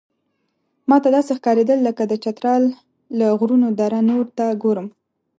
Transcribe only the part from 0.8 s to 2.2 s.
ماته داسې ښکارېدل لکه د